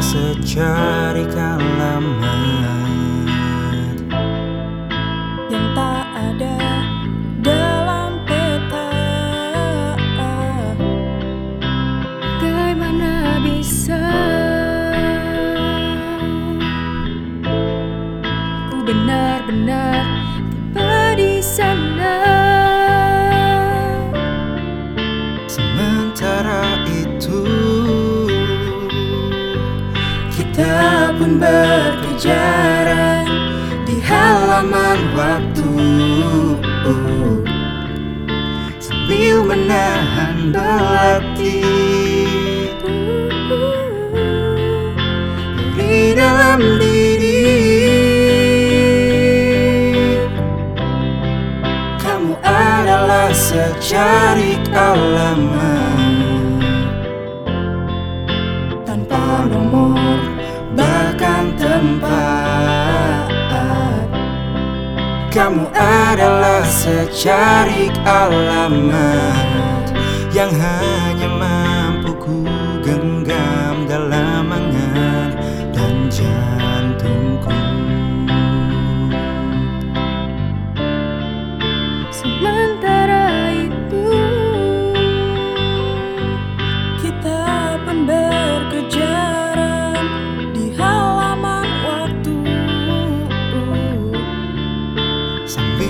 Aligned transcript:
secari 0.00 1.28
alamat 1.36 2.40
Yang 5.52 5.66
tak 5.76 6.04
ada 6.16 6.56
dalam 7.44 8.16
peta. 8.24 8.88
Bagaimana 12.40 13.36
bisa? 13.44 14.00
Ku 18.72 18.76
benar-benar 18.80 19.89
Berkejaran 31.38 33.26
Di 33.86 34.02
halaman 34.02 34.98
waktu. 35.14 35.70
Sambil 38.78 39.42
menahan 39.42 40.54
belati. 40.54 41.66
Di 45.74 46.14
dalam 46.14 46.62
diri. 46.78 47.42
Kamu 51.98 52.38
adalah 52.46 53.34
secarik 53.34 54.62
alamat. 54.70 55.98
Tanpa 58.86 59.50
nomor 59.50 59.89
adalah 65.74 66.62
secarik 66.66 67.94
alamat 68.06 69.90
Yang 70.34 70.52
hanya 70.58 71.09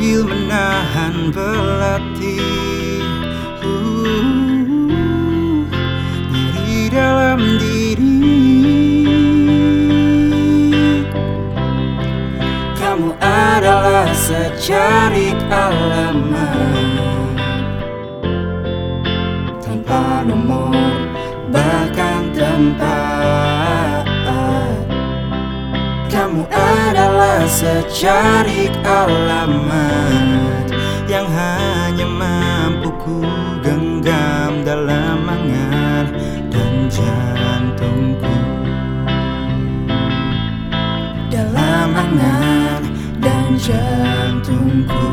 Sambil 0.00 0.24
menahan 0.32 1.28
belati 1.28 2.40
uh, 3.60 4.80
Nyeri 6.32 6.88
dalam 6.88 7.60
diri. 7.60 8.24
Kamu 12.80 13.12
adalah 13.20 14.08
secarik 14.16 15.36
alamat. 15.52 17.36
Tanpa 19.60 20.24
nomor 20.24 20.96
bahkan 21.52 22.24
tempat 22.32 23.59
adalah 26.50 27.46
secarik 27.46 28.74
alamat 28.82 30.66
Yang 31.06 31.26
hanya 31.34 32.06
mampu 32.06 32.90
ku 33.02 33.18
genggam 33.62 34.62
dalam 34.62 35.26
angan 35.26 36.06
dan 36.50 36.86
jantungku. 36.86 38.38
Dalam 41.30 41.90
angan 41.94 42.82
dan 43.18 43.58
jantungku 43.58 45.06